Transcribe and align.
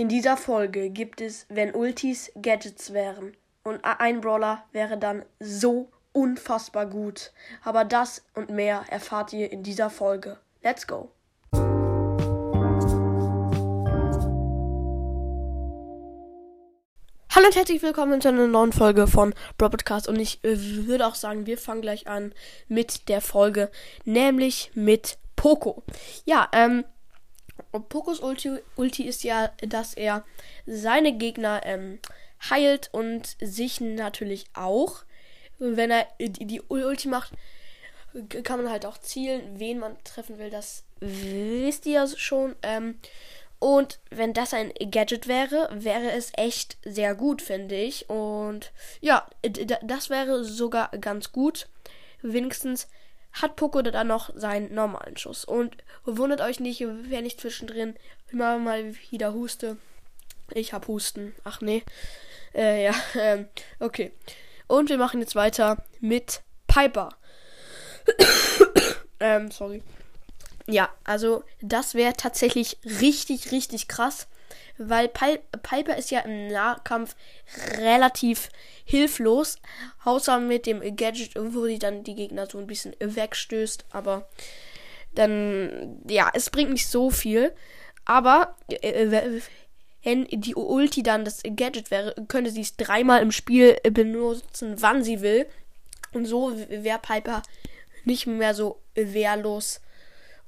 In 0.00 0.08
dieser 0.08 0.38
Folge 0.38 0.88
gibt 0.88 1.20
es, 1.20 1.44
wenn 1.50 1.74
Ultis 1.74 2.32
Gadgets 2.40 2.94
wären. 2.94 3.36
Und 3.64 3.84
ein 3.84 4.22
Brawler 4.22 4.64
wäre 4.72 4.96
dann 4.96 5.26
so 5.40 5.90
unfassbar 6.12 6.86
gut. 6.86 7.34
Aber 7.62 7.84
das 7.84 8.24
und 8.34 8.48
mehr 8.48 8.84
erfahrt 8.88 9.34
ihr 9.34 9.52
in 9.52 9.62
dieser 9.62 9.90
Folge. 9.90 10.38
Let's 10.62 10.86
go! 10.86 11.10
Hallo 11.52 11.66
und 17.48 17.56
herzlich 17.56 17.82
willkommen 17.82 18.22
zu 18.22 18.28
einer 18.28 18.46
neuen 18.46 18.72
Folge 18.72 19.06
von 19.06 19.34
Bro 19.58 19.68
Podcast 19.68 20.08
und 20.08 20.18
ich 20.18 20.42
äh, 20.44 20.86
würde 20.86 21.06
auch 21.06 21.14
sagen, 21.14 21.44
wir 21.44 21.58
fangen 21.58 21.82
gleich 21.82 22.06
an 22.06 22.32
mit 22.68 23.10
der 23.10 23.20
Folge, 23.20 23.70
nämlich 24.06 24.70
mit 24.72 25.18
Poco. 25.36 25.82
Ja, 26.24 26.48
ähm, 26.52 26.86
Pokos 27.72 28.20
Ulti, 28.20 28.58
Ulti 28.76 29.04
ist 29.06 29.22
ja, 29.24 29.52
dass 29.60 29.94
er 29.94 30.24
seine 30.66 31.16
Gegner 31.16 31.60
ähm, 31.64 31.98
heilt 32.48 32.88
und 32.92 33.36
sich 33.40 33.80
natürlich 33.80 34.46
auch. 34.54 35.04
Wenn 35.58 35.90
er 35.90 36.06
die, 36.18 36.46
die 36.46 36.62
Ulti 36.62 37.08
macht, 37.08 37.32
kann 38.42 38.62
man 38.62 38.72
halt 38.72 38.86
auch 38.86 38.98
zielen, 38.98 39.58
wen 39.60 39.78
man 39.78 40.02
treffen 40.04 40.38
will. 40.38 40.50
Das 40.50 40.84
wisst 41.00 41.86
ihr 41.86 42.06
schon. 42.08 42.56
Ähm, 42.62 42.98
und 43.58 44.00
wenn 44.10 44.32
das 44.32 44.54
ein 44.54 44.72
Gadget 44.90 45.28
wäre, 45.28 45.68
wäre 45.70 46.12
es 46.12 46.32
echt 46.34 46.78
sehr 46.82 47.14
gut, 47.14 47.42
finde 47.42 47.76
ich. 47.76 48.08
Und 48.08 48.72
ja, 49.02 49.28
das 49.82 50.08
wäre 50.08 50.44
sogar 50.44 50.88
ganz 50.98 51.30
gut. 51.30 51.68
Wenigstens 52.22 52.88
hat 53.32 53.56
Poco 53.56 53.82
dann 53.82 54.08
noch 54.08 54.30
seinen 54.34 54.74
normalen 54.74 55.16
Schuss. 55.16 55.44
Und 55.44 55.76
wundert 56.04 56.40
euch 56.40 56.60
nicht, 56.60 56.80
wenn 56.80 57.26
ich 57.26 57.38
zwischendrin 57.38 57.94
immer 58.30 58.58
mal 58.58 58.94
wieder 59.10 59.32
huste. 59.32 59.76
Ich 60.52 60.72
hab 60.72 60.88
Husten. 60.88 61.34
Ach 61.44 61.60
nee. 61.60 61.82
Äh, 62.54 62.84
ja, 62.84 62.94
ähm, 63.18 63.48
okay. 63.78 64.12
Und 64.66 64.88
wir 64.88 64.98
machen 64.98 65.20
jetzt 65.20 65.34
weiter 65.34 65.84
mit 66.00 66.42
Piper. 66.66 67.10
ähm, 69.20 69.50
sorry. 69.50 69.82
Ja, 70.66 70.90
also 71.04 71.42
das 71.60 71.94
wäre 71.94 72.14
tatsächlich 72.14 72.78
richtig, 72.84 73.52
richtig 73.52 73.88
krass 73.88 74.28
weil 74.80 75.08
Pal 75.08 75.38
Piper 75.62 75.96
ist 75.96 76.10
ja 76.10 76.20
im 76.20 76.48
Nahkampf 76.48 77.14
relativ 77.76 78.48
hilflos, 78.84 79.58
außer 80.04 80.40
mit 80.40 80.66
dem 80.66 80.80
Gadget, 80.96 81.32
wo 81.36 81.66
sie 81.66 81.78
dann 81.78 82.02
die 82.02 82.14
Gegner 82.14 82.46
so 82.46 82.58
ein 82.58 82.66
bisschen 82.66 82.96
wegstößt, 82.98 83.84
aber 83.90 84.26
dann, 85.14 86.00
ja, 86.08 86.30
es 86.32 86.48
bringt 86.48 86.70
nicht 86.70 86.88
so 86.88 87.10
viel, 87.10 87.52
aber 88.06 88.56
äh, 88.68 89.40
wenn 90.02 90.24
die 90.30 90.54
Ulti 90.54 91.02
dann 91.02 91.26
das 91.26 91.42
Gadget 91.44 91.90
wäre, 91.90 92.14
könnte 92.28 92.50
sie 92.50 92.62
es 92.62 92.76
dreimal 92.76 93.20
im 93.20 93.32
Spiel 93.32 93.76
benutzen, 93.82 94.80
wann 94.80 95.04
sie 95.04 95.20
will, 95.20 95.46
und 96.14 96.24
so 96.24 96.56
wäre 96.56 96.98
Piper 96.98 97.42
nicht 98.04 98.26
mehr 98.26 98.54
so 98.54 98.80
wehrlos 98.94 99.82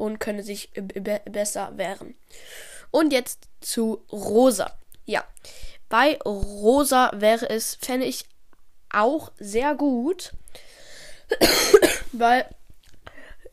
und 0.00 0.18
könnte 0.18 0.42
sich 0.42 0.70
besser 1.24 1.76
wehren. 1.76 2.14
Und 2.90 3.12
jetzt 3.12 3.48
zu 3.60 4.02
Rosa. 4.10 4.74
Ja, 5.06 5.24
bei 5.88 6.18
Rosa 6.24 7.12
wäre 7.14 7.48
es, 7.48 7.76
fände 7.76 8.06
ich 8.06 8.24
auch 8.90 9.30
sehr 9.38 9.74
gut, 9.74 10.32
weil 12.12 12.46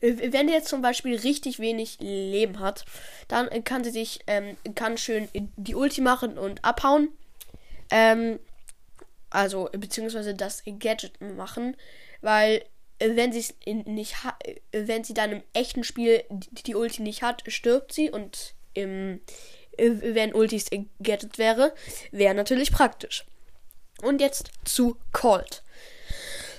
wenn 0.00 0.48
er 0.48 0.54
jetzt 0.54 0.68
zum 0.68 0.80
Beispiel 0.80 1.16
richtig 1.16 1.58
wenig 1.58 1.98
Leben 2.00 2.60
hat, 2.60 2.84
dann 3.26 3.64
kann 3.64 3.82
sie 3.82 3.90
sich, 3.90 4.20
ähm, 4.28 4.56
kann 4.74 4.96
schön 4.96 5.28
die 5.34 5.74
Ulti 5.74 6.00
machen 6.00 6.38
und 6.38 6.64
abhauen. 6.64 7.08
Ähm, 7.90 8.38
also, 9.30 9.68
beziehungsweise 9.72 10.34
das 10.34 10.62
Gadget 10.64 11.20
machen, 11.20 11.76
weil 12.20 12.64
wenn 13.00 13.32
sie 13.32 13.44
nicht 13.64 14.14
wenn 14.72 15.04
sie 15.04 15.14
dann 15.14 15.32
im 15.32 15.42
echten 15.52 15.84
Spiel 15.84 16.24
die, 16.30 16.62
die 16.64 16.74
Ulti 16.74 17.02
nicht 17.02 17.22
hat, 17.22 17.42
stirbt 17.46 17.92
sie 17.92 18.10
und 18.10 18.54
im, 18.74 19.20
äh, 19.76 19.90
wenn 20.14 20.34
Ultis 20.34 20.66
gettet 21.00 21.38
wäre, 21.38 21.74
wäre 22.10 22.34
natürlich 22.34 22.72
praktisch. 22.72 23.24
Und 24.02 24.20
jetzt 24.20 24.50
zu 24.64 24.96
Colt. 25.12 25.62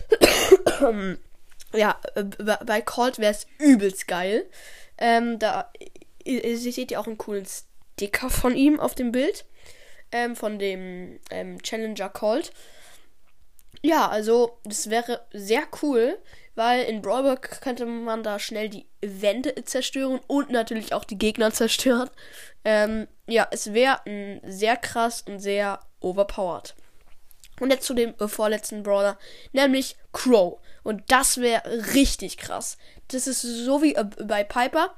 ja, 1.74 2.00
äh, 2.16 2.24
bei 2.66 2.82
Colt 2.82 3.20
wäre 3.20 3.32
es 3.32 3.48
übelst 3.60 4.08
geil. 4.08 4.46
Ähm, 4.98 5.40
da 5.40 5.72
ihr 6.24 6.58
seht 6.58 6.92
ihr 6.92 7.00
auch 7.00 7.08
einen 7.08 7.18
coolen 7.18 7.46
Sticker 7.46 8.30
von 8.30 8.56
ihm 8.56 8.80
auf 8.80 8.96
dem 8.96 9.12
Bild. 9.12 9.46
Ähm, 10.12 10.36
von 10.36 10.58
dem 10.58 11.20
ähm, 11.30 11.62
Challenger 11.62 12.10
Colt. 12.10 12.52
Ja, 13.82 14.10
also 14.10 14.60
das 14.66 14.90
wäre 14.90 15.26
sehr 15.32 15.64
cool, 15.82 16.18
weil 16.56 16.84
in 16.84 17.02
Brawlberg 17.02 17.62
könnte 17.62 17.86
man 17.86 18.24
da 18.24 18.40
schnell 18.40 18.70
die 18.70 18.86
Wände 19.02 19.64
zerstören 19.64 20.20
und 20.28 20.50
natürlich 20.50 20.94
auch 20.94 21.06
die 21.06 21.18
Gegner 21.18 21.52
zerstören. 21.54 22.10
Ähm, 22.66 23.08
ja, 23.28 23.48
es 23.52 23.74
wäre 23.74 24.42
sehr 24.44 24.76
krass 24.76 25.24
und 25.28 25.40
sehr 25.40 25.80
overpowered. 26.02 26.76
Und 27.60 27.72
jetzt 27.72 27.86
zu 27.86 27.94
dem 27.94 28.14
äh, 28.20 28.28
vorletzten 28.28 28.84
Brawler, 28.84 29.18
nämlich 29.52 29.98
Crow. 30.14 30.60
Und 30.84 31.04
das 31.12 31.40
wäre 31.40 31.62
richtig 31.94 32.38
krass. 32.38 32.78
Das 33.10 33.28
ist 33.28 33.42
so 33.42 33.82
wie 33.82 33.96
äh, 33.96 34.04
bei 34.04 34.44
Piper. 34.44 34.96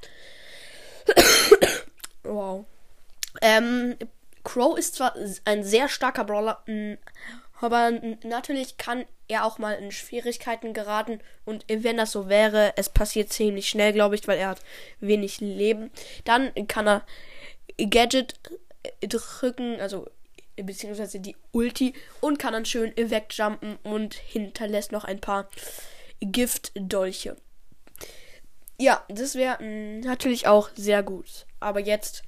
wow. 2.23 2.65
Ähm, 3.41 3.97
Crow 4.43 4.77
ist 4.77 4.95
zwar 4.95 5.15
ein 5.45 5.63
sehr 5.63 5.87
starker 5.87 6.23
Brawler, 6.23 6.63
aber 7.61 7.91
natürlich 8.23 8.77
kann 8.77 9.05
er 9.27 9.45
auch 9.45 9.57
mal 9.57 9.73
in 9.73 9.91
Schwierigkeiten 9.91 10.73
geraten. 10.73 11.19
Und 11.45 11.65
wenn 11.67 11.97
das 11.97 12.11
so 12.11 12.27
wäre, 12.27 12.73
es 12.75 12.89
passiert 12.89 13.31
ziemlich 13.31 13.69
schnell, 13.69 13.93
glaube 13.93 14.15
ich, 14.15 14.27
weil 14.27 14.39
er 14.39 14.49
hat 14.49 14.61
wenig 14.99 15.39
Leben. 15.39 15.91
Dann 16.25 16.51
kann 16.67 16.87
er 16.87 17.05
Gadget 17.77 18.35
drücken, 19.01 19.79
also 19.79 20.07
beziehungsweise 20.55 21.19
die 21.19 21.35
Ulti 21.51 21.93
und 22.19 22.39
kann 22.39 22.53
dann 22.53 22.65
schön 22.65 22.93
wegjumpen 22.97 23.77
und 23.83 24.15
hinterlässt 24.15 24.91
noch 24.91 25.03
ein 25.03 25.21
paar 25.21 25.49
Giftdolche. 26.19 27.37
Ja, 28.77 29.05
das 29.07 29.35
wäre 29.35 29.63
natürlich 29.63 30.47
auch 30.47 30.69
sehr 30.75 31.03
gut. 31.03 31.45
Aber 31.59 31.79
jetzt 31.79 32.23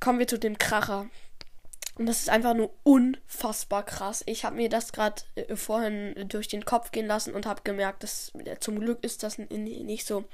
kommen 0.00 0.18
wir 0.18 0.26
zu 0.28 0.38
dem 0.38 0.58
Kracher. 0.58 1.08
Und 1.98 2.06
das 2.06 2.20
ist 2.20 2.30
einfach 2.30 2.54
nur 2.54 2.70
unfassbar 2.84 3.84
krass. 3.84 4.22
Ich 4.26 4.44
habe 4.44 4.54
mir 4.54 4.68
das 4.68 4.92
gerade 4.92 5.22
äh, 5.34 5.56
vorhin 5.56 6.14
durch 6.28 6.46
den 6.46 6.64
Kopf 6.64 6.92
gehen 6.92 7.06
lassen 7.06 7.34
und 7.34 7.44
habe 7.44 7.62
gemerkt, 7.64 8.04
dass 8.04 8.32
äh, 8.44 8.56
zum 8.60 8.78
Glück 8.78 9.02
ist 9.02 9.24
das 9.24 9.38
nicht 9.38 10.06
so. 10.06 10.24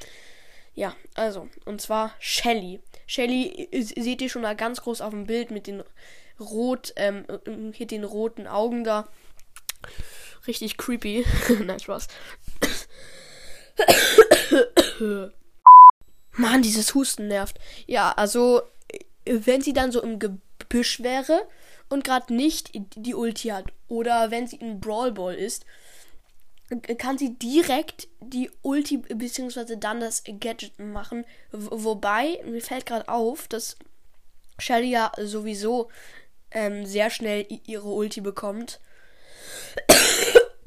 Ja, 0.75 0.95
also, 1.15 1.49
und 1.65 1.81
zwar 1.81 2.13
Shelly. 2.19 2.81
Shelly 3.07 3.69
äh, 3.73 3.81
seht 3.81 4.21
ihr 4.21 4.29
schon 4.29 4.43
mal 4.43 4.57
ganz 4.57 4.83
groß 4.83 5.01
auf 5.01 5.11
dem 5.11 5.27
Bild 5.27 5.51
mit 5.51 5.67
den 5.67 5.83
rot, 6.39 6.93
ähm, 6.97 7.25
hier 7.73 7.87
den 7.87 8.05
roten 8.05 8.47
Augen 8.47 8.85
da. 8.85 9.09
Richtig 10.47 10.77
creepy. 10.77 11.25
Nein, 11.65 11.81
Spaß. 11.81 12.09
Mann, 16.33 16.63
dieses 16.63 16.95
Husten 16.95 17.29
nervt. 17.29 17.59
Ja, 17.87 18.13
also, 18.13 18.61
wenn 19.25 19.63
sie 19.63 19.73
dann 19.73 19.93
so 19.93 20.03
im 20.03 20.19
Gebäude 20.19 20.43
Büsch 20.75 21.05
wäre 21.05 21.47
und 21.89 22.03
gerade 22.03 22.35
nicht 22.35 22.73
die 22.75 23.15
Ulti 23.15 23.51
hat 23.51 23.67
oder 23.87 24.33
wenn 24.33 24.49
sie 24.49 24.57
in 24.57 24.81
Brawl 24.81 25.13
Ball 25.13 25.37
ist, 25.37 25.65
kann 26.99 27.17
sie 27.17 27.39
direkt 27.39 28.09
die 28.21 28.51
Ulti 28.63 28.97
bzw. 28.97 29.77
dann 29.77 30.01
das 30.01 30.25
Gadget 30.25 30.81
machen. 30.81 31.27
wobei, 31.53 32.41
mir 32.45 32.61
fällt 32.61 32.87
gerade 32.87 33.09
auf, 33.09 33.47
dass 33.47 33.77
Shelly 34.59 34.91
ja 34.91 35.13
sowieso 35.17 35.91
ähm, 36.51 36.85
sehr 36.87 37.11
schnell 37.11 37.47
ihre 37.67 37.89
Ulti 37.89 38.21
bekommt. 38.21 38.81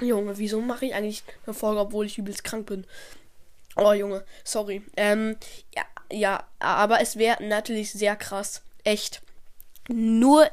Junge, 0.00 0.38
wieso 0.38 0.60
mache 0.60 0.86
ich 0.86 0.94
eigentlich 0.94 1.24
eine 1.44 1.54
Folge, 1.54 1.80
obwohl 1.80 2.06
ich 2.06 2.18
übelst 2.18 2.44
krank 2.44 2.66
bin? 2.66 2.86
Oh, 3.74 3.92
Junge, 3.92 4.24
sorry. 4.44 4.82
Ähm, 4.96 5.36
ja, 5.74 5.82
ja, 6.12 6.46
aber 6.60 7.00
es 7.00 7.16
wäre 7.16 7.42
natürlich 7.42 7.92
sehr 7.92 8.14
krass, 8.14 8.62
echt. 8.88 9.22
Nur 9.88 10.50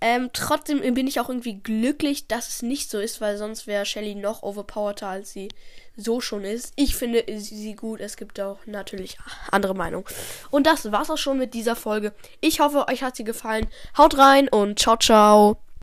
ähm, 0.00 0.30
trotzdem 0.32 0.80
bin 0.94 1.06
ich 1.06 1.20
auch 1.20 1.28
irgendwie 1.28 1.60
glücklich, 1.60 2.26
dass 2.26 2.48
es 2.48 2.62
nicht 2.62 2.90
so 2.90 2.98
ist, 2.98 3.20
weil 3.20 3.36
sonst 3.36 3.66
wäre 3.66 3.84
Shelly 3.84 4.14
noch 4.14 4.42
overpowerter, 4.42 5.08
als 5.08 5.32
sie 5.32 5.48
so 5.96 6.20
schon 6.22 6.44
ist. 6.44 6.72
Ich 6.76 6.96
finde 6.96 7.24
sie 7.38 7.74
gut. 7.74 8.00
Es 8.00 8.16
gibt 8.16 8.40
auch 8.40 8.58
natürlich 8.64 9.18
andere 9.50 9.74
Meinungen. 9.74 10.06
Und 10.50 10.66
das 10.66 10.90
war's 10.90 11.10
auch 11.10 11.18
schon 11.18 11.38
mit 11.38 11.52
dieser 11.52 11.76
Folge. 11.76 12.14
Ich 12.40 12.60
hoffe, 12.60 12.88
euch 12.88 13.02
hat 13.02 13.16
sie 13.16 13.24
gefallen. 13.24 13.68
Haut 13.98 14.16
rein 14.16 14.48
und 14.48 14.78
ciao, 14.78 14.96
ciao. 14.96 15.58